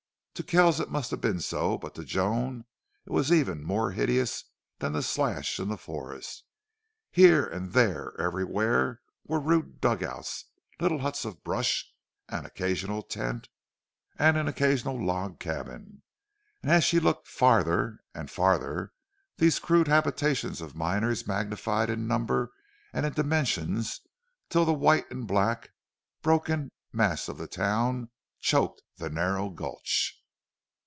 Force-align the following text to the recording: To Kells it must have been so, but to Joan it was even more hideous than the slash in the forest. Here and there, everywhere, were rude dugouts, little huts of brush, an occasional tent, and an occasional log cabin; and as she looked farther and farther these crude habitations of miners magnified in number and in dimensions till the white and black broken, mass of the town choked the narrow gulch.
To 0.35 0.47
Kells 0.47 0.79
it 0.79 0.89
must 0.89 1.11
have 1.11 1.21
been 1.21 1.39
so, 1.39 1.77
but 1.77 1.93
to 1.93 2.03
Joan 2.03 2.65
it 3.05 3.11
was 3.11 3.31
even 3.31 3.63
more 3.63 3.91
hideous 3.91 4.43
than 4.79 4.93
the 4.93 5.03
slash 5.03 5.59
in 5.59 5.67
the 5.67 5.77
forest. 5.77 6.45
Here 7.11 7.45
and 7.45 7.73
there, 7.73 8.19
everywhere, 8.19 9.01
were 9.23 9.39
rude 9.39 9.79
dugouts, 9.79 10.45
little 10.79 10.97
huts 10.97 11.25
of 11.25 11.43
brush, 11.43 11.87
an 12.27 12.47
occasional 12.47 13.03
tent, 13.03 13.49
and 14.17 14.35
an 14.35 14.47
occasional 14.47 14.99
log 14.99 15.39
cabin; 15.39 16.01
and 16.63 16.71
as 16.71 16.83
she 16.83 16.99
looked 16.99 17.27
farther 17.27 17.99
and 18.15 18.31
farther 18.31 18.93
these 19.37 19.59
crude 19.59 19.87
habitations 19.87 20.59
of 20.59 20.73
miners 20.75 21.27
magnified 21.27 21.91
in 21.91 22.07
number 22.07 22.51
and 22.93 23.05
in 23.05 23.13
dimensions 23.13 23.99
till 24.49 24.65
the 24.65 24.73
white 24.73 25.05
and 25.11 25.27
black 25.27 25.69
broken, 26.23 26.71
mass 26.91 27.29
of 27.29 27.37
the 27.37 27.47
town 27.47 28.09
choked 28.39 28.81
the 28.97 29.07
narrow 29.07 29.47
gulch. 29.51 30.17